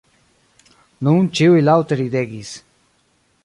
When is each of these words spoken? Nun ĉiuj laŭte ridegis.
Nun 1.07 1.29
ĉiuj 1.41 1.61
laŭte 1.67 2.01
ridegis. 2.03 2.59